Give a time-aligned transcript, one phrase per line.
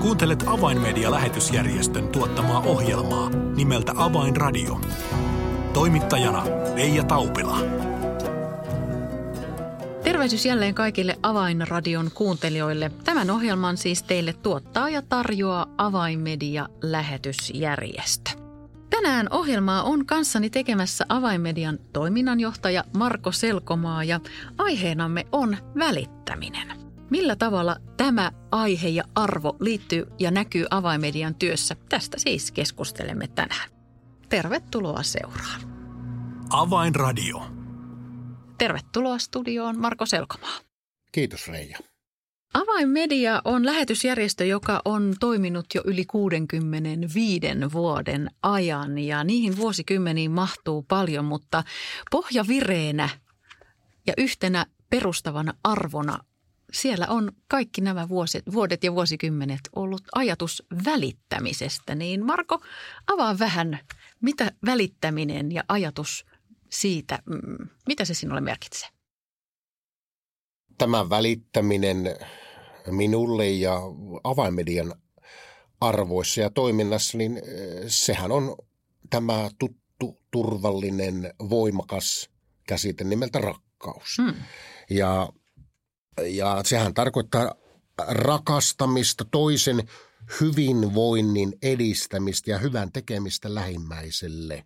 [0.00, 4.80] Kuuntelet Avainmedia-lähetysjärjestön tuottamaa ohjelmaa nimeltä Avainradio.
[5.72, 7.58] Toimittajana Leija Taupila.
[10.02, 12.90] Tervehdys jälleen kaikille Avainradion kuuntelijoille.
[13.04, 18.30] Tämän ohjelman siis teille tuottaa ja tarjoaa Avainmedia-lähetysjärjestö.
[18.90, 24.20] Tänään ohjelmaa on kanssani tekemässä Avainmedian toiminnanjohtaja Marko Selkomaa ja
[24.58, 26.87] aiheenamme on välittäminen.
[27.10, 31.76] Millä tavalla tämä aihe ja arvo liittyy ja näkyy avaimedian työssä?
[31.88, 33.70] Tästä siis keskustelemme tänään.
[34.28, 35.60] Tervetuloa seuraan.
[36.50, 37.46] Avainradio.
[38.58, 40.58] Tervetuloa studioon Marko Selkomaa.
[41.12, 41.78] Kiitos Reija.
[42.54, 50.82] Avainmedia on lähetysjärjestö, joka on toiminut jo yli 65 vuoden ajan ja niihin vuosikymmeniin mahtuu
[50.82, 51.64] paljon, mutta
[52.10, 53.08] pohjavireenä
[54.06, 56.18] ja yhtenä perustavana arvona
[56.72, 61.94] siellä on kaikki nämä vuoset, vuodet ja vuosikymmenet ollut ajatus välittämisestä.
[61.94, 62.60] Niin Marko,
[63.06, 63.78] avaa vähän,
[64.20, 66.26] mitä välittäminen ja ajatus
[66.70, 68.88] siitä, mm, mitä se sinulle merkitsee?
[70.78, 72.16] Tämä välittäminen
[72.90, 73.80] minulle ja
[74.24, 74.94] avainmedian
[75.80, 77.42] arvoissa ja toiminnassa, niin eh,
[77.86, 78.56] sehän on
[79.10, 82.30] tämä tuttu, turvallinen, voimakas
[82.66, 84.18] käsite nimeltä rakkaus.
[84.22, 84.34] Hmm.
[84.90, 85.28] Ja
[86.26, 87.54] ja sehän tarkoittaa
[88.08, 89.88] rakastamista, toisen
[90.40, 94.64] hyvinvoinnin edistämistä ja hyvän tekemistä lähimmäiselle.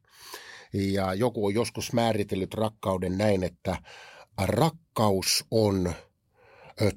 [0.73, 3.77] Ja joku on joskus määritellyt rakkauden näin, että
[4.39, 5.93] rakkaus on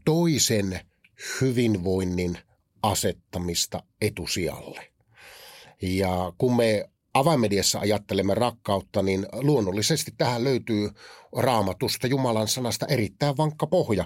[0.05, 0.79] toisen
[1.41, 2.37] hyvinvoinnin
[2.83, 4.87] asettamista etusijalle.
[5.81, 10.89] Ja kun me avaimediassa ajattelemme rakkautta, niin luonnollisesti tähän löytyy
[11.37, 14.05] raamatusta Jumalan sanasta erittäin vankka pohja.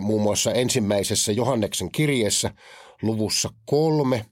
[0.00, 2.50] Muun muassa ensimmäisessä Johanneksen kirjeessä
[3.02, 4.26] luvussa kolme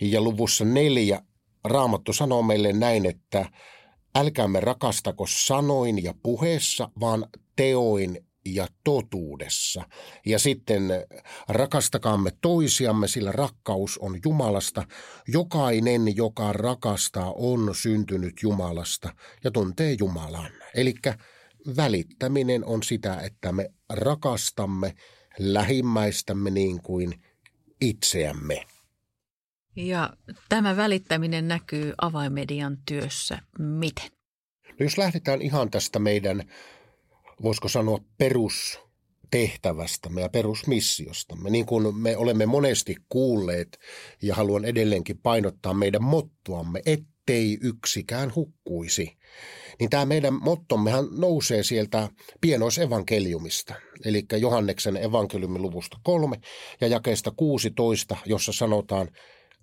[0.00, 1.22] ja luvussa neljä
[1.64, 3.50] Raamattu sanoo meille näin, että
[4.16, 9.82] älkäämme rakastako sanoin ja puheessa, vaan teoin ja totuudessa.
[10.26, 10.82] Ja sitten
[11.48, 14.84] rakastakaamme toisiamme, sillä rakkaus on Jumalasta.
[15.28, 19.14] Jokainen, joka rakastaa, on syntynyt Jumalasta
[19.44, 20.50] ja tuntee Jumalan.
[20.74, 20.94] Eli
[21.76, 24.94] välittäminen on sitä, että me rakastamme
[25.38, 27.22] lähimmäistämme niin kuin
[27.80, 28.64] itseämme.
[29.76, 30.16] Ja
[30.48, 34.10] tämä välittäminen näkyy avaimedian työssä miten?
[34.68, 36.44] No jos lähdetään ihan tästä meidän
[37.42, 41.50] voisiko sanoa perustehtävästämme ja perusmissiostamme.
[41.50, 43.78] Niin kuin me olemme monesti kuulleet
[44.22, 49.18] ja haluan edelleenkin painottaa meidän mottoamme, ettei yksikään hukkuisi.
[49.80, 52.08] Niin tämä meidän mottommehan nousee sieltä
[52.40, 53.74] pienoisevankeliumista,
[54.04, 56.40] eli Johanneksen evankeliumin luvusta kolme
[56.80, 59.08] ja jakeesta 16, jossa sanotaan,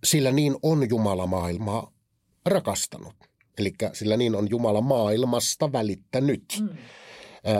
[0.03, 1.91] sillä niin on Jumala maailmaa
[2.45, 3.15] rakastanut.
[3.57, 6.43] Eli sillä niin on Jumala maailmasta välittänyt.
[6.61, 6.69] Mm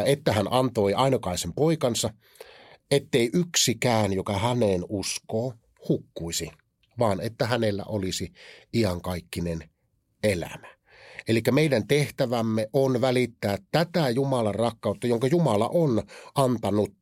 [0.06, 2.10] että hän antoi ainokaisen poikansa,
[2.92, 5.54] ettei yksikään, joka häneen uskoo,
[5.90, 6.52] hukkuisi,
[7.00, 8.32] vaan että hänellä olisi
[8.74, 9.70] iankaikkinen
[10.24, 10.76] elämä.
[11.28, 16.04] Eli meidän tehtävämme on välittää tätä Jumalan rakkautta, jonka Jumala on
[16.36, 16.96] antanut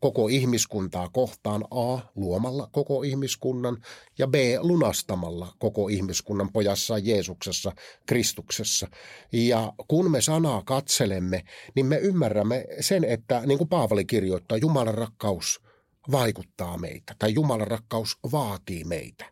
[0.00, 1.98] koko ihmiskuntaa kohtaan A.
[2.14, 3.76] luomalla koko ihmiskunnan
[4.18, 4.34] ja B.
[4.60, 7.72] lunastamalla koko ihmiskunnan pojassa Jeesuksessa,
[8.06, 8.88] Kristuksessa.
[9.32, 11.44] Ja kun me sanaa katselemme,
[11.74, 15.60] niin me ymmärrämme sen, että niin kuin Paavali kirjoittaa, Jumalan rakkaus
[16.10, 19.24] vaikuttaa meitä tai Jumalan rakkaus vaatii meitä.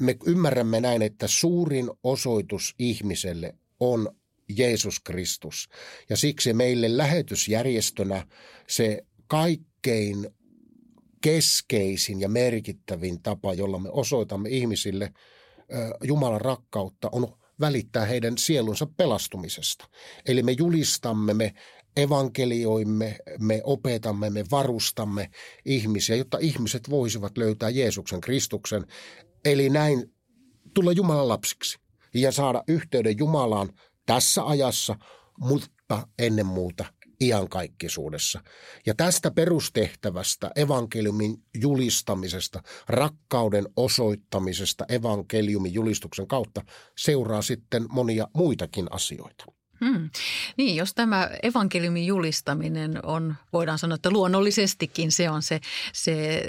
[0.00, 4.16] Me ymmärrämme näin, että suurin osoitus ihmiselle on
[4.48, 5.68] Jeesus Kristus.
[6.08, 8.26] Ja siksi meille lähetysjärjestönä
[8.68, 10.28] se kaikki kaikkein
[11.20, 15.12] keskeisin ja merkittävin tapa, jolla me osoitamme ihmisille
[16.04, 19.88] Jumalan rakkautta, on välittää heidän sielunsa pelastumisesta.
[20.26, 21.54] Eli me julistamme, me
[21.96, 25.30] evankelioimme, me opetamme, me varustamme
[25.64, 28.86] ihmisiä, jotta ihmiset voisivat löytää Jeesuksen Kristuksen.
[29.44, 30.14] Eli näin
[30.74, 31.78] tulla Jumalan lapsiksi
[32.14, 33.72] ja saada yhteyden Jumalaan
[34.06, 34.96] tässä ajassa,
[35.38, 36.84] mutta ennen muuta
[37.22, 38.40] iankaikkisuudessa.
[38.86, 46.64] Ja tästä perustehtävästä, evankeliumin julistamisesta, rakkauden osoittamisesta evankeliumin julistuksen kautta
[46.98, 49.44] seuraa sitten monia muitakin asioita.
[49.84, 50.10] Hmm.
[50.56, 55.60] Niin, jos tämä evankeliumin julistaminen on, voidaan sanoa, että luonnollisestikin se on se,
[55.92, 56.42] se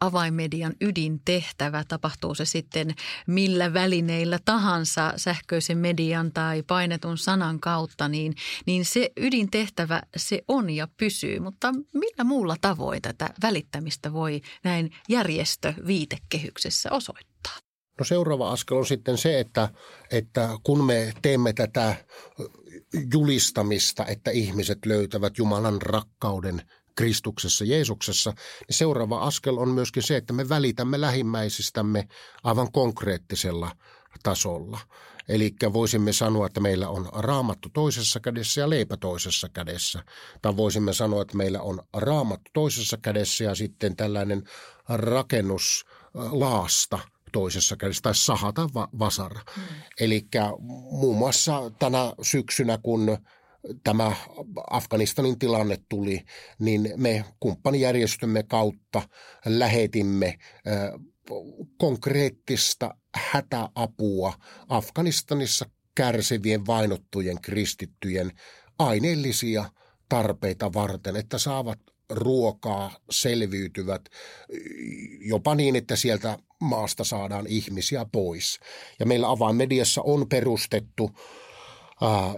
[0.00, 2.94] avainmedian ydintehtävä, tapahtuu se sitten
[3.26, 8.34] millä välineillä tahansa sähköisen median tai painetun sanan kautta, niin,
[8.66, 11.40] niin se ydintehtävä se on ja pysyy.
[11.40, 17.54] Mutta millä muulla tavoin tätä välittämistä voi näin järjestöviitekehyksessä osoittaa?
[17.98, 19.68] No seuraava askel on sitten se, että,
[20.10, 21.96] että kun me teemme tätä
[23.12, 26.62] julistamista, että ihmiset löytävät Jumalan rakkauden
[26.96, 32.08] Kristuksessa, Jeesuksessa, niin seuraava askel on myöskin se, että me välitämme lähimmäisistämme
[32.44, 33.76] aivan konkreettisella
[34.22, 34.80] tasolla.
[35.28, 40.04] Eli voisimme sanoa, että meillä on raamattu toisessa kädessä ja leipä toisessa kädessä.
[40.42, 44.42] Tai voisimme sanoa, että meillä on raamattu toisessa kädessä ja sitten tällainen
[44.88, 46.98] rakennuslaasta–
[47.34, 49.40] toisessa kädessä tai sahata va- vasara.
[49.56, 49.62] Mm.
[50.00, 50.26] Eli
[50.90, 53.18] muun muassa tänä syksynä, kun
[53.84, 54.12] tämä
[54.70, 56.24] Afganistanin tilanne tuli,
[56.58, 59.02] niin me kumppanijärjestömme kautta
[59.46, 60.38] lähetimme
[61.78, 64.34] konkreettista hätäapua
[64.68, 68.32] Afganistanissa kärsivien vainottujen kristittyjen
[68.78, 69.70] aineellisia
[70.08, 71.78] tarpeita varten, että saavat
[72.10, 74.02] ruokaa, selviytyvät
[75.20, 78.60] jopa niin, että sieltä maasta saadaan ihmisiä pois.
[79.00, 81.10] Ja meillä avainmediassa on perustettu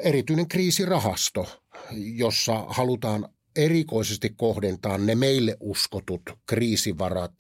[0.03, 1.47] erityinen kriisirahasto,
[1.93, 7.35] jossa halutaan erikoisesti kohdentaa ne meille uskotut kriisivarat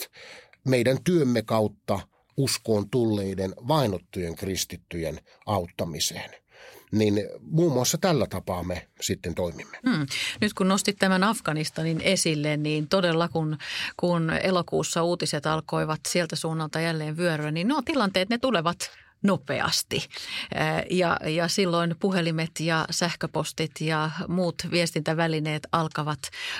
[0.69, 2.00] meidän työmme kautta
[2.37, 6.31] uskoon tulleiden vainottujen kristittyjen auttamiseen–
[6.93, 9.79] niin muun muassa tällä tapaa me sitten toimimme.
[9.91, 10.06] Hmm.
[10.41, 13.59] Nyt kun nostit tämän Afganistanin esille, niin todella kun,
[13.97, 18.91] kun elokuussa uutiset alkoivat sieltä suunnalta jälleen vyöryä, niin nuo tilanteet, ne tulevat
[19.23, 20.09] nopeasti.
[20.91, 26.19] Ja, ja silloin puhelimet ja sähköpostit ja muut viestintävälineet alkavat,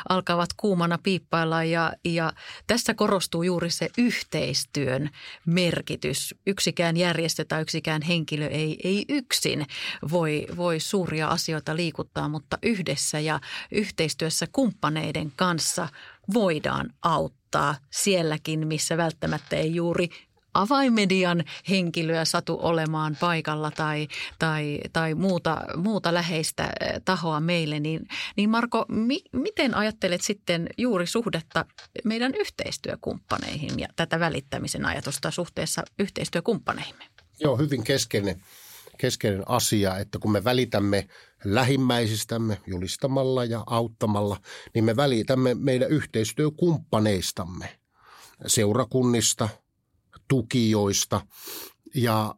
[0.09, 2.33] alkavat kuumana piippailla ja, ja
[2.67, 5.11] tässä korostuu juuri se yhteistyön
[5.47, 6.35] merkitys.
[6.47, 9.67] Yksikään järjestö tai yksikään henkilö ei, ei yksin
[10.11, 13.41] voi, voi suuria asioita liikuttaa, mutta yhdessä ja
[13.73, 15.89] yhteistyössä kumppaneiden kanssa
[16.35, 20.09] voidaan auttaa sielläkin, missä välttämättä ei juuri
[20.63, 24.09] avaimedian henkilöä satu olemaan paikalla tai,
[24.39, 30.69] tai, tai muuta, muuta läheistä eh, tahoa meille, niin, niin Marko, mi, miten ajattelet sitten
[30.79, 31.65] juuri suhdetta
[32.05, 37.05] meidän yhteistyökumppaneihin ja tätä välittämisen ajatusta suhteessa yhteistyökumppaneihimme?
[37.41, 38.43] Joo, hyvin keskeinen,
[38.99, 41.09] keskeinen asia, että kun me välitämme
[41.45, 44.37] lähimmäisistämme julistamalla ja auttamalla,
[44.75, 47.79] niin me välitämme meidän yhteistyökumppaneistamme,
[48.47, 49.49] seurakunnista–
[50.29, 51.21] tukijoista
[51.95, 52.35] ja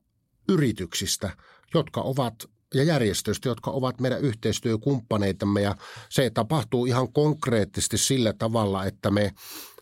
[0.48, 1.36] yrityksistä,
[1.74, 2.34] jotka ovat
[2.74, 5.60] ja järjestöistä, jotka ovat meidän yhteistyökumppaneitamme.
[5.60, 5.74] Ja
[6.08, 9.32] se tapahtuu ihan konkreettisesti sillä tavalla, että me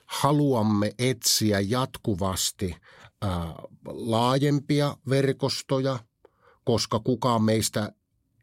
[0.07, 2.77] haluamme etsiä jatkuvasti
[3.23, 3.55] ää,
[3.87, 5.99] laajempia verkostoja,
[6.65, 7.93] koska kukaan meistä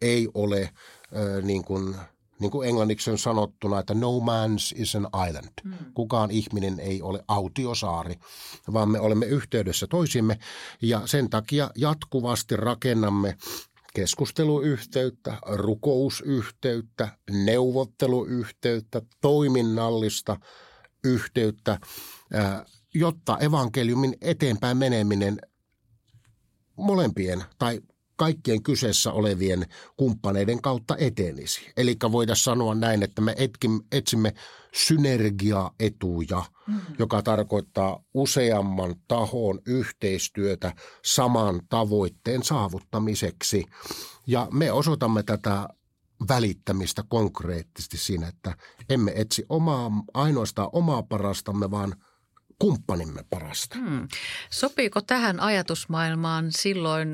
[0.01, 1.95] ei ole ää, niin kuin–
[2.43, 5.49] niin kuin englanniksi on sanottuna, että no man's is an island.
[5.63, 5.73] Mm.
[5.93, 8.15] Kukaan ihminen ei ole autiosaari,
[8.73, 10.39] vaan me olemme yhteydessä toisimme
[10.81, 13.37] ja sen takia jatkuvasti rakennamme
[13.93, 20.39] keskusteluyhteyttä, rukousyhteyttä, neuvotteluyhteyttä, toiminnallista
[21.03, 21.79] yhteyttä,
[22.93, 25.37] jotta evankeliumin eteenpäin meneminen
[26.75, 27.79] molempien tai
[28.15, 29.65] kaikkien kyseessä olevien
[29.97, 31.71] kumppaneiden kautta etenisi.
[31.77, 34.33] Eli voitaisiin sanoa näin, että me etkin, etsimme
[34.73, 36.81] synergiaetuja, mm.
[36.99, 40.73] joka tarkoittaa useamman tahon yhteistyötä
[41.05, 43.65] saman tavoitteen saavuttamiseksi.
[44.27, 45.67] Ja me osoitamme tätä
[46.27, 48.57] välittämistä konkreettisesti siinä, että
[48.89, 51.95] emme etsi omaa, ainoastaan omaa parastamme, vaan–
[52.63, 53.75] kumppanimme parasta.
[53.77, 54.07] Hmm.
[54.49, 57.09] Sopiiko tähän ajatusmaailmaan silloin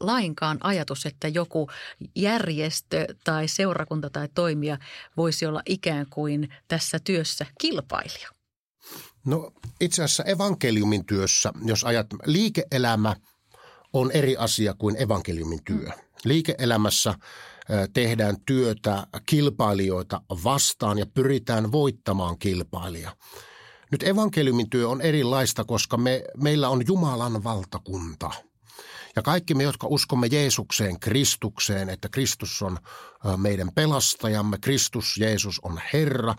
[0.00, 1.70] lainkaan ajatus, että joku
[2.16, 4.78] järjestö tai seurakunta tai toimija
[5.16, 8.28] voisi olla ikään kuin tässä työssä kilpailija?
[9.26, 13.16] No itse asiassa evankeliumin työssä, jos ajat, liike-elämä
[13.92, 15.90] on eri asia kuin evankeliumin työ.
[15.90, 16.02] Hmm.
[16.24, 17.14] Liike-elämässä
[17.92, 23.16] tehdään työtä kilpailijoita vastaan ja pyritään voittamaan kilpailija.
[23.94, 28.30] Nyt evankeliumin työ on erilaista, koska me, meillä on Jumalan valtakunta.
[29.16, 32.78] Ja kaikki me, jotka uskomme Jeesukseen, Kristukseen, että Kristus on
[33.36, 36.34] meidän pelastajamme, Kristus Jeesus on Herra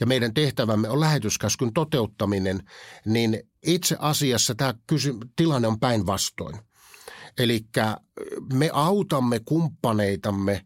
[0.00, 2.60] ja meidän tehtävämme on lähetyskäskyn toteuttaminen,
[3.06, 6.58] niin itse asiassa tämä kysy- tilanne on päinvastoin.
[7.38, 7.60] Eli
[8.52, 10.64] me autamme kumppaneitamme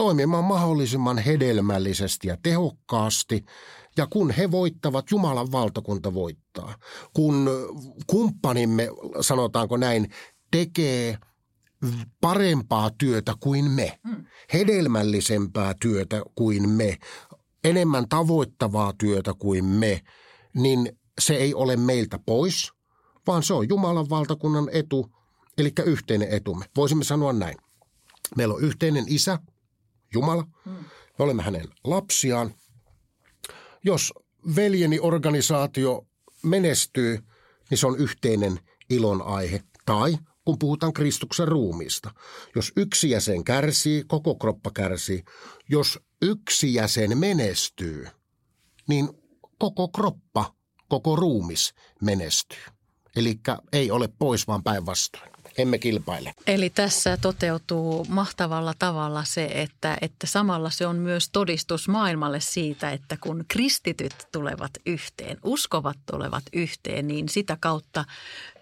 [0.00, 3.44] toimimaan mahdollisimman hedelmällisesti ja tehokkaasti.
[3.96, 6.74] Ja kun he voittavat, Jumalan valtakunta voittaa.
[7.14, 7.50] Kun
[8.06, 8.88] kumppanimme,
[9.20, 10.10] sanotaanko näin,
[10.50, 11.18] tekee
[12.20, 14.26] parempaa työtä kuin me, hmm.
[14.52, 16.96] hedelmällisempää työtä kuin me,
[17.64, 20.00] enemmän tavoittavaa työtä kuin me,
[20.54, 22.72] niin se ei ole meiltä pois,
[23.26, 25.10] vaan se on Jumalan valtakunnan etu,
[25.58, 26.64] eli yhteinen etumme.
[26.76, 27.56] Voisimme sanoa näin.
[28.36, 29.38] Meillä on yhteinen isä,
[30.14, 30.46] Jumala.
[30.64, 30.84] Hmm.
[31.18, 32.54] Me olemme hänen lapsiaan.
[33.84, 34.12] Jos
[34.56, 36.06] veljeni organisaatio
[36.42, 37.18] menestyy,
[37.70, 39.62] niin se on yhteinen ilon aihe.
[39.86, 42.10] Tai kun puhutaan Kristuksen ruumiista.
[42.56, 45.24] Jos yksi jäsen kärsii, koko kroppa kärsii.
[45.68, 48.06] Jos yksi jäsen menestyy,
[48.88, 49.08] niin
[49.58, 50.54] koko kroppa,
[50.88, 52.62] koko ruumis menestyy.
[53.16, 53.40] Eli
[53.72, 55.39] ei ole pois, vaan päinvastoin.
[55.58, 56.34] Emme kilpaile.
[56.46, 62.90] Eli tässä toteutuu mahtavalla tavalla se, että, että samalla se on myös todistus maailmalle siitä,
[62.90, 68.04] että kun kristityt tulevat yhteen, uskovat tulevat yhteen, niin sitä kautta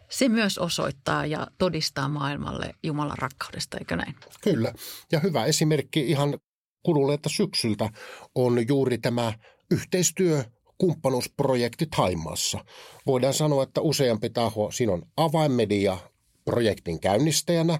[0.08, 4.14] se myös osoittaa ja todistaa maailmalle Jumalan rakkaudesta, eikö näin?
[4.40, 4.72] Kyllä.
[5.12, 6.38] Ja hyvä esimerkki ihan
[6.82, 7.90] kuluneelta syksyltä
[8.34, 9.32] on juuri tämä
[9.70, 10.44] yhteistyö
[10.78, 12.64] kumppanuusprojekti Taimaassa.
[13.06, 15.98] Voidaan sanoa, että useampi taho, siinä on avainmedia
[16.48, 17.78] projektin käynnistäjänä,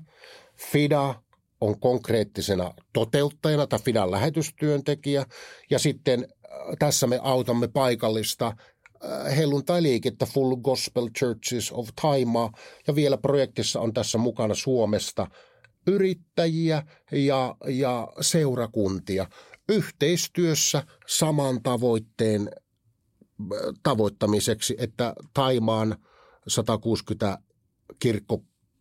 [0.72, 1.22] FIDA
[1.60, 5.26] on konkreettisena toteuttajana tai FIDAn lähetystyöntekijä.
[5.70, 12.52] Ja sitten äh, tässä me autamme paikallista äh, helluntai-liikettä Full Gospel Churches of Taimaa
[12.86, 15.26] ja vielä projektissa on tässä mukana Suomesta
[15.86, 16.82] yrittäjiä
[17.12, 19.26] ja, ja seurakuntia.
[19.68, 22.50] Yhteistyössä saman tavoitteen
[23.82, 25.96] tavoittamiseksi, että Taimaan
[26.48, 27.38] 160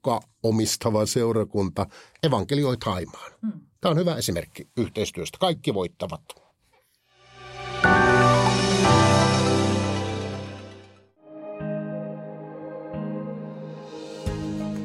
[0.08, 1.86] kirkkoka omistava seurakunta
[2.24, 3.32] evankelioi Taimaan.
[3.42, 3.52] Hmm.
[3.82, 5.38] Tämä on hyvä esimerkki yhteistyöstä.
[5.40, 6.22] Kaikki voittavat.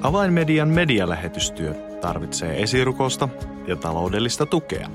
[0.02, 3.28] Avainmedian medialähetystyö tarvitsee esirukosta
[3.68, 4.88] ja taloudellista tukea.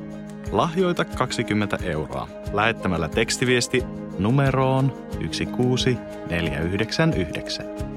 [0.51, 3.84] Lahjoita 20 euroa lähettämällä tekstiviesti
[4.19, 7.97] numeroon 16499.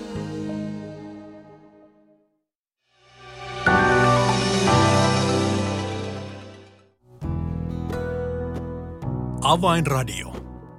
[9.43, 10.35] Avainradio.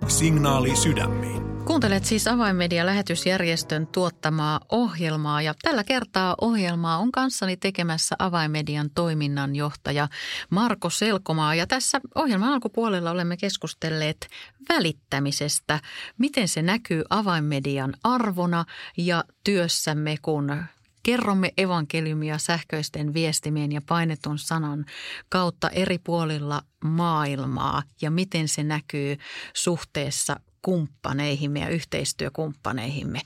[0.09, 1.42] Signaali sydämiin.
[1.64, 10.09] Kuuntelet siis Avainmedia-lähetysjärjestön tuottamaa ohjelmaa ja tällä kertaa ohjelmaa on kanssani tekemässä Avainmedian toiminnanjohtaja
[10.50, 11.54] Marko Selkomaa.
[11.54, 14.28] Ja tässä ohjelman alkupuolella olemme keskustelleet
[14.69, 15.81] välittämisestä,
[16.19, 18.64] miten se näkyy Avainmedian arvona
[18.97, 20.64] ja työssämme, kun
[21.02, 24.85] Kerromme evankeliumia sähköisten viestimien ja painetun sanan
[25.28, 29.16] kautta eri puolilla maailmaa ja miten se näkyy
[29.54, 33.21] suhteessa kumppaneihimme ja yhteistyökumppaneihimme.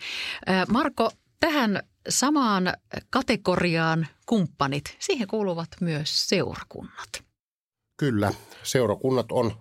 [0.68, 2.72] Marko, tähän samaan
[3.10, 7.24] kategoriaan kumppanit, siihen kuuluvat myös seurakunnat.
[7.96, 9.52] Kyllä, seurakunnat on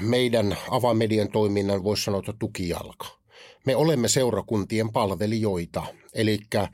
[0.00, 3.23] meidän avainmedian toiminnan, voisi sanoa, tukijalka
[3.66, 5.86] me olemme seurakuntien palvelijoita.
[6.14, 6.68] Eli äh,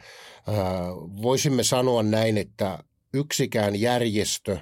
[1.23, 4.59] voisimme sanoa näin, että yksikään järjestö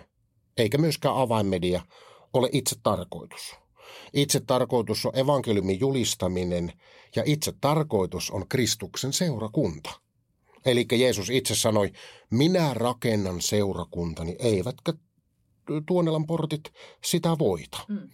[0.57, 1.83] eikä myöskään avainmedia
[2.33, 3.55] ole itse tarkoitus.
[4.12, 6.73] Itse tarkoitus on evankeliumin julistaminen
[7.17, 9.90] ja itse tarkoitus on Kristuksen seurakunta.
[10.67, 11.93] Eli Jeesus itse sanoi,
[12.31, 14.93] minä rakennan seurakuntani, eivätkä
[15.87, 16.73] Tuonelan portit
[17.05, 17.78] sitä voita.
[17.88, 18.09] Mm.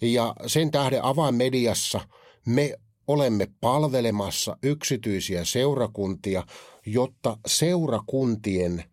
[0.00, 2.00] Ja sen tähden avainmediassa
[2.46, 2.74] me
[3.08, 6.42] olemme palvelemassa yksityisiä seurakuntia,
[6.86, 8.84] jotta seurakuntien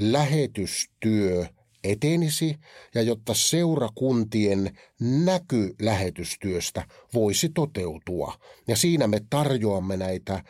[0.00, 1.46] lähetystyö
[1.84, 2.56] etenisi
[2.94, 8.34] ja jotta seurakuntien näky lähetystyöstä voisi toteutua.
[8.68, 10.44] Ja siinä me tarjoamme näitä äh,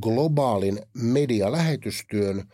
[0.00, 2.44] globaalin medialähetystyön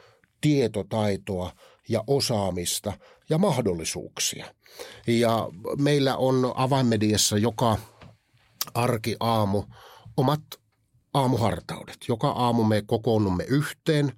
[0.40, 1.52] tietotaitoa
[1.88, 2.92] ja osaamista
[3.30, 4.54] ja mahdollisuuksia.
[5.06, 7.76] Ja meillä on avainmediassa joka
[8.74, 9.62] arki aamu
[10.16, 10.42] omat
[11.14, 11.98] aamuhartaudet.
[12.08, 14.12] Joka aamu me kokoonnumme yhteen,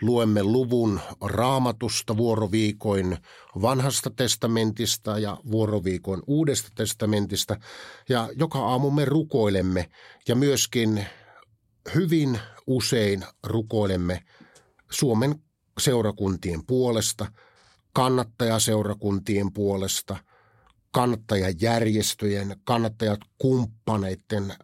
[0.00, 3.18] luemme luvun raamatusta vuoroviikoin
[3.62, 7.56] vanhasta testamentista ja vuoroviikoin uudesta testamentista.
[8.08, 9.90] Ja joka aamu me rukoilemme
[10.28, 11.06] ja myöskin
[11.94, 14.22] hyvin usein rukoilemme
[14.90, 15.34] Suomen
[15.80, 17.26] seurakuntien puolesta,
[17.92, 20.16] kannattajaseurakuntien puolesta,
[20.90, 24.54] kannattajajärjestöjen, kannattajakumppaneiden,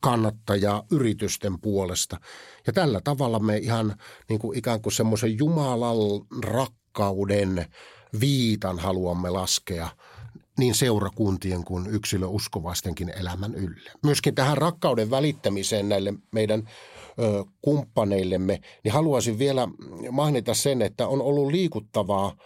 [0.00, 2.20] kannattajayritysten puolesta.
[2.66, 3.96] Ja tällä tavalla me ihan
[4.28, 7.66] niin kuin ikään kuin semmoisen Jumalan rakkauden
[8.20, 9.88] viitan haluamme laskea
[10.58, 13.90] niin seurakuntien kuin yksilöuskovaistenkin elämän ylle.
[14.02, 16.68] Myöskin tähän rakkauden välittämiseen näille meidän
[17.18, 19.68] ö, kumppaneillemme, niin haluaisin vielä
[20.10, 22.36] mainita sen, että on ollut liikuttavaa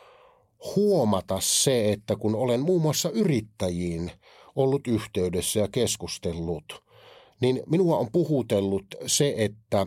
[0.77, 4.13] huomata se, että kun olen muun muassa yrittäjiin
[4.57, 6.83] ollut yhteydessä ja keskustellut,
[7.41, 9.87] niin minua on puhutellut se, että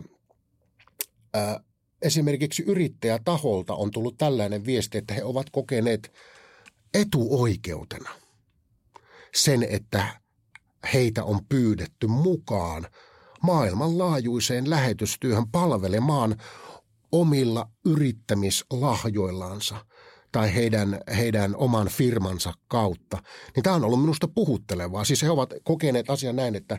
[1.36, 1.60] ö,
[2.02, 6.12] esimerkiksi yrittäjätaholta on tullut tällainen viesti, että he ovat kokeneet
[6.94, 8.10] etuoikeutena
[9.34, 10.20] sen, että
[10.92, 12.86] heitä on pyydetty mukaan
[13.42, 16.36] maailmanlaajuiseen lähetystyöhön palvelemaan
[17.12, 19.86] omilla yrittämislahjoillansa
[20.32, 23.22] tai heidän, heidän oman firmansa kautta.
[23.56, 25.04] Niin tämä on ollut minusta puhuttelevaa.
[25.04, 26.78] Siis he ovat kokeneet asian näin, että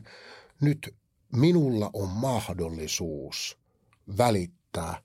[0.61, 0.95] nyt
[1.35, 3.57] minulla on mahdollisuus
[4.17, 5.01] välittää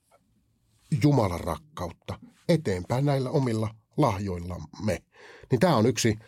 [1.02, 5.02] Jumalan rakkautta eteenpäin näillä omilla lahjoillamme.
[5.50, 6.18] Niin tämä on yksi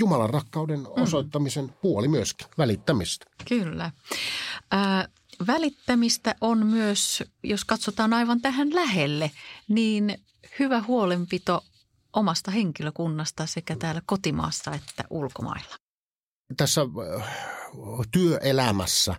[0.00, 1.02] Jumalan rakkauden mm.
[1.02, 3.26] osoittamisen puoli myöskin, välittämistä.
[3.48, 3.84] Kyllä.
[4.74, 5.08] Äh,
[5.46, 9.30] välittämistä on myös, jos katsotaan aivan tähän lähelle,
[9.68, 10.18] niin
[10.58, 11.64] hyvä huolenpito
[12.12, 15.83] omasta henkilökunnasta sekä täällä kotimaassa että ulkomailla.
[16.56, 16.80] Tässä
[18.12, 19.14] työelämässä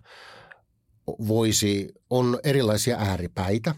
[1.08, 3.75] voisi, on erilaisia ääripäitä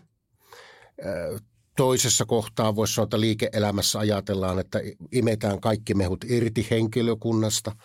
[1.77, 4.79] toisessa kohtaa voisi sanoa, että liike-elämässä ajatellaan, että
[5.11, 7.75] imetään kaikki mehut irti henkilökunnasta.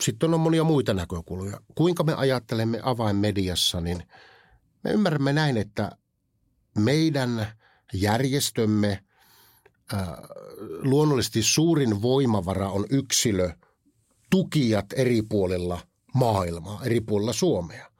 [0.00, 1.60] Sitten on monia muita näkökulmia.
[1.74, 4.02] Kuinka me ajattelemme avainmediassa, niin
[4.84, 5.90] me ymmärrämme näin, että
[6.78, 7.46] meidän
[7.92, 9.04] järjestömme
[10.82, 13.50] luonnollisesti suurin voimavara on yksilö,
[14.30, 15.80] tukijat eri puolilla
[16.14, 17.90] maailmaa, eri puolilla Suomea.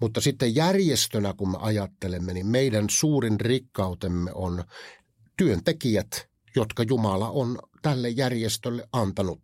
[0.00, 4.64] Mutta sitten järjestönä, kun me ajattelemme, niin meidän suurin rikkautemme on
[5.36, 9.40] työntekijät, jotka Jumala on tälle järjestölle antanut.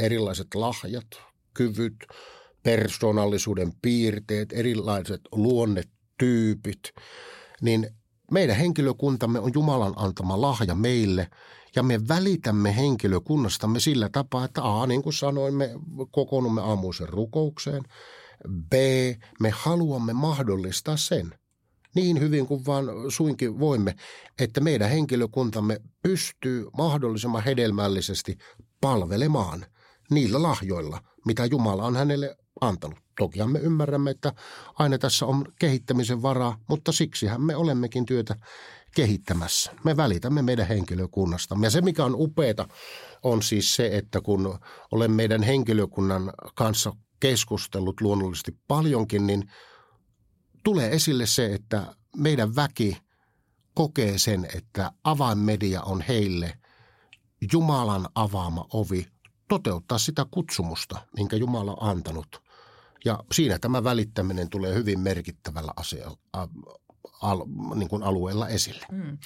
[0.00, 1.06] Erilaiset lahjat,
[1.54, 1.96] kyvyt,
[2.62, 6.80] persoonallisuuden piirteet, erilaiset luonnetyypit,
[7.60, 7.90] niin
[8.30, 11.28] meidän henkilökuntamme on Jumalan antama lahja meille
[11.76, 15.70] ja me välitämme henkilökunnastamme sillä tapaa, että A, niin kuin sanoin, me
[16.10, 17.82] kokoonnumme aamuisen rukoukseen–
[18.48, 18.72] B,
[19.40, 21.34] me haluamme mahdollistaa sen
[21.94, 23.94] niin hyvin kuin vaan suinkin voimme,
[24.38, 28.38] että meidän henkilökuntamme pystyy mahdollisimman hedelmällisesti
[28.80, 29.66] palvelemaan
[30.10, 32.98] niillä lahjoilla, mitä Jumala on hänelle antanut.
[33.18, 34.32] Tokihan me ymmärrämme, että
[34.74, 38.36] aina tässä on kehittämisen varaa, mutta siksihän me olemmekin työtä
[38.94, 39.72] kehittämässä.
[39.84, 41.66] Me välitämme meidän henkilökunnastamme.
[41.66, 42.68] Ja se, mikä on upeata,
[43.22, 44.58] on siis se, että kun
[44.90, 49.50] olen meidän henkilökunnan kanssa keskustellut luonnollisesti paljonkin, niin
[50.64, 52.96] tulee esille se, että meidän väki
[53.74, 56.58] kokee sen, että avainmedia on heille
[57.52, 59.06] Jumalan avaama ovi
[59.48, 62.42] toteuttaa sitä kutsumusta, minkä Jumala on antanut.
[63.04, 66.16] Ja siinä tämä välittäminen tulee hyvin merkittävällä asialla,
[67.22, 67.42] al,
[67.74, 68.86] niin kuin alueella esille.
[68.92, 69.18] Mm.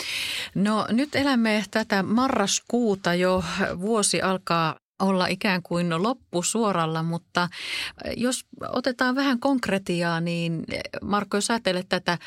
[0.54, 3.44] No nyt elämme tätä marraskuuta jo.
[3.80, 11.37] Vuosi alkaa olla ikään kuin loppusuoralla, mutta äh, jos otetaan vähän konkretiaa, niin äh, Marko,
[11.37, 12.18] jos ajattelet tätä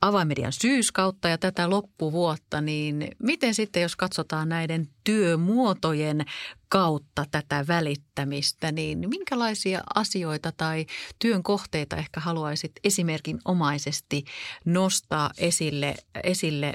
[0.00, 6.24] avaimedian syyskautta ja tätä loppuvuotta, niin miten sitten, jos katsotaan näiden työmuotojen
[6.68, 10.86] kautta tätä välittämistä, niin minkälaisia asioita tai
[11.18, 14.24] työn kohteita ehkä haluaisit esimerkin omaisesti
[14.64, 16.74] nostaa esille, esille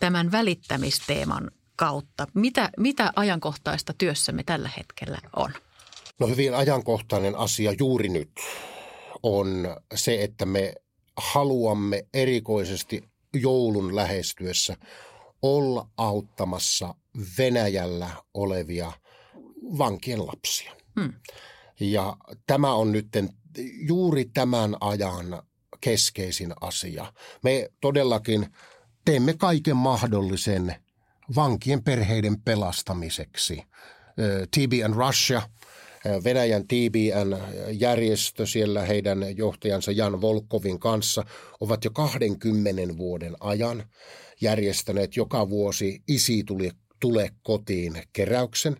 [0.00, 2.26] tämän välittämisteeman kautta.
[2.34, 5.52] Mitä, mitä ajankohtaista työssämme tällä hetkellä on?
[6.18, 8.32] No hyvin ajankohtainen asia juuri nyt
[9.22, 10.74] on se, että me
[11.16, 14.76] haluamme erikoisesti joulun lähestyessä
[15.42, 16.94] olla auttamassa
[17.38, 18.92] Venäjällä olevia
[19.78, 20.72] vankien lapsia.
[21.00, 21.12] Hmm.
[21.80, 23.08] Ja tämä on nyt
[23.88, 25.42] juuri tämän ajan
[25.80, 27.12] keskeisin asia.
[27.42, 28.46] Me todellakin
[29.04, 30.83] teemme kaiken mahdollisen
[31.36, 33.62] vankien perheiden pelastamiseksi.
[34.50, 35.42] TB and Russia,
[36.24, 41.24] Venäjän TBN-järjestö siellä heidän johtajansa Jan Volkovin kanssa
[41.60, 43.84] ovat jo 20 vuoden ajan
[44.40, 48.76] järjestäneet joka vuosi Isi tuli, tule kotiin keräyksen.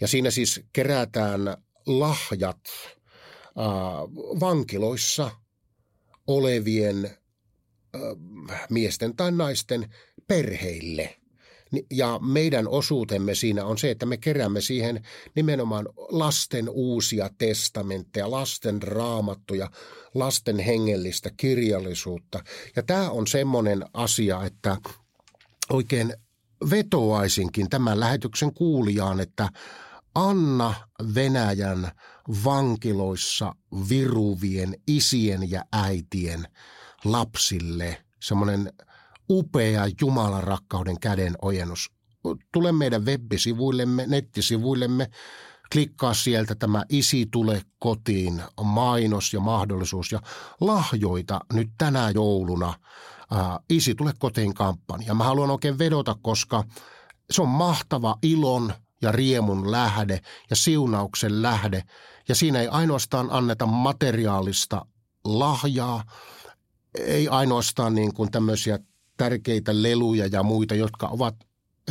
[0.00, 3.64] Ja siinä siis kerätään lahjat äh,
[4.40, 5.30] vankiloissa
[6.26, 7.10] olevien
[7.94, 7.98] ö,
[8.70, 9.94] miesten tai naisten
[10.26, 11.19] perheille.
[11.90, 18.82] Ja meidän osuutemme siinä on se, että me keräämme siihen nimenomaan lasten uusia testamentteja, lasten
[18.82, 19.70] raamattuja,
[20.14, 22.44] lasten hengellistä kirjallisuutta.
[22.76, 24.76] Ja tämä on semmoinen asia, että
[25.70, 26.14] oikein
[26.70, 29.48] vetoaisinkin tämän lähetyksen kuulijaan, että
[30.14, 30.74] anna
[31.14, 31.90] Venäjän
[32.44, 33.54] vankiloissa
[33.88, 36.44] viruvien isien ja äitien
[37.04, 38.72] lapsille semmoinen
[39.30, 41.90] upea Jumalan rakkauden käden ojennus.
[42.52, 45.10] Tule meidän web-sivuillemme, nettisivuillemme,
[45.72, 50.20] klikkaa sieltä tämä Isi tule kotiin mainos ja mahdollisuus ja
[50.60, 52.74] lahjoita nyt tänä jouluna
[53.30, 55.14] ää, Isi tule kotiin kampanja.
[55.14, 56.64] Mä haluan oikein vedota, koska
[57.30, 61.82] se on mahtava ilon ja riemun lähde ja siunauksen lähde.
[62.28, 64.86] Ja siinä ei ainoastaan anneta materiaalista
[65.24, 66.04] lahjaa,
[66.98, 68.78] ei ainoastaan niin kuin tämmöisiä
[69.20, 71.34] tärkeitä leluja ja muita, jotka ovat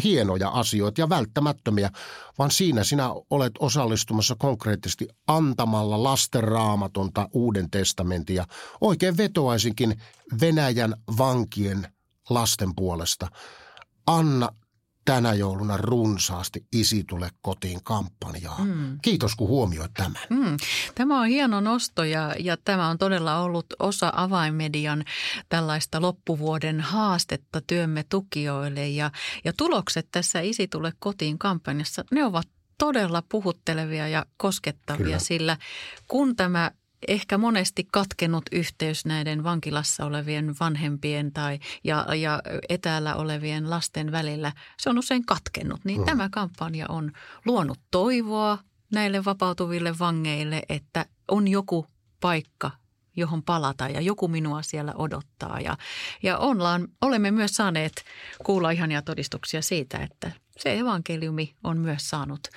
[0.04, 1.90] hienoja asioita ja välttämättömiä,
[2.38, 8.46] vaan siinä sinä olet osallistumassa konkreettisesti antamalla lasten raamatonta Uuden testamentin ja
[8.82, 10.02] oikein vetoaisinkin
[10.42, 11.88] Venäjän vankien
[12.30, 13.28] lasten puolesta.
[14.08, 14.50] Anna
[15.10, 18.66] tänä jouluna runsaasti Isi tule kotiin kampanjaa.
[18.66, 19.00] Mm.
[19.02, 20.22] Kiitos kun huomioit tämän.
[20.30, 20.58] Mm.
[20.96, 25.06] Tämä on hieno nosto ja, ja tämä on todella ollut osa avainmedian
[25.50, 28.88] tällaista loppuvuoden haastetta työmme tukijoille.
[28.88, 29.12] Ja,
[29.44, 35.20] ja tulokset tässä Isi tule kotiin kampanjassa, ne ovat todella puhuttelevia ja koskettavia, Kyllä.
[35.20, 35.58] sillä
[36.08, 36.72] kun tämä
[37.08, 44.52] ehkä monesti katkenut yhteys näiden vankilassa olevien vanhempien tai ja, ja etäällä olevien lasten välillä,
[44.80, 45.86] se on usein katkennut.
[45.86, 46.06] Niin mm.
[46.06, 47.12] tämä kampanja on
[47.46, 48.58] luonut toivoa
[48.92, 51.86] näille vapautuville vangeille, että on joku
[52.20, 52.72] paikka,
[53.16, 55.60] johon palata ja joku minua siellä odottaa.
[55.60, 55.78] Ja,
[56.24, 58.04] ja ollaan, olemme myös saaneet
[58.46, 62.48] kuulla ihania todistuksia siitä, että se evankeliumi on myös saanut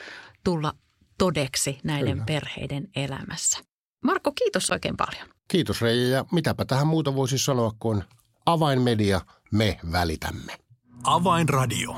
[0.44, 0.74] tulla
[1.18, 2.24] todeksi näiden Kyllä.
[2.24, 3.71] perheiden elämässä.
[4.02, 5.28] Marko, kiitos oikein paljon.
[5.48, 8.04] Kiitos Reija ja mitäpä tähän muuta voisi sanoa kuin
[8.46, 9.20] avainmedia,
[9.52, 10.58] me välitämme.
[11.04, 11.96] Avainradio.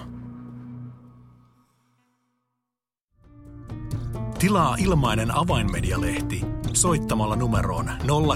[4.38, 6.40] Tilaa ilmainen avainmedialehti
[6.72, 7.90] soittamalla numeroon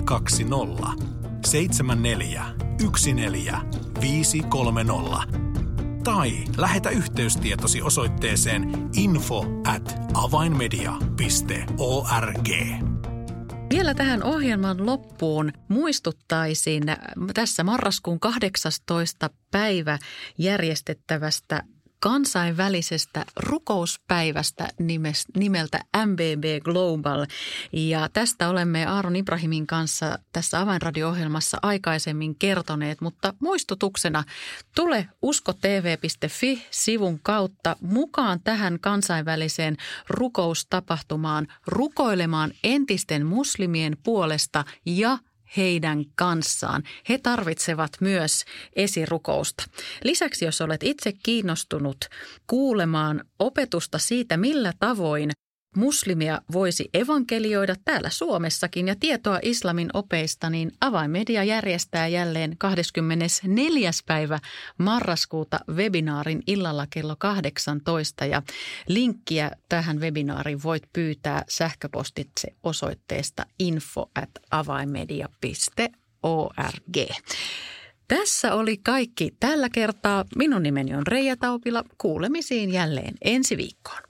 [0.05, 1.05] 020
[1.47, 2.45] 74
[3.15, 3.59] 14
[4.01, 5.39] 530
[6.05, 12.49] tai lähetä yhteystietosi osoitteeseen info at avainmedia.org.
[13.71, 16.83] Vielä tähän ohjelman loppuun muistuttaisin
[17.35, 19.31] tässä marraskuun 18.
[19.51, 19.99] päivä
[20.39, 21.63] järjestettävästä
[22.01, 24.69] kansainvälisestä rukouspäivästä
[25.37, 27.27] nimeltä MBB Global.
[27.73, 34.25] Ja tästä olemme Aaron Ibrahimin kanssa tässä Avainradio-ohjelmassa aikaisemmin kertoneet, mutta muistutuksena
[34.75, 39.77] tule uskotv.fi-sivun kautta mukaan tähän kansainväliseen
[40.09, 45.19] rukoustapahtumaan rukoilemaan entisten muslimien puolesta ja
[45.57, 46.83] heidän kanssaan.
[47.09, 48.45] He tarvitsevat myös
[48.77, 49.65] esirukousta.
[50.05, 51.99] Lisäksi jos olet itse kiinnostunut
[52.47, 55.31] kuulemaan opetusta siitä, millä tavoin
[55.79, 63.91] muslimia voisi evankelioida täällä Suomessakin ja tietoa islamin opeista, niin Avainmedia järjestää jälleen 24.
[64.07, 64.38] päivä
[64.79, 68.43] marraskuuta webinaarin illalla kello 18 ja
[68.88, 76.97] linkkiä tähän webinaariin voit pyytää sähköpostitse osoitteesta info at avainmedia.org.
[78.09, 80.25] Tässä oli kaikki tällä kertaa.
[80.37, 81.85] Minun nimeni on Reija Taupila.
[81.99, 84.08] Kuulemisiin jälleen ensi viikkoon.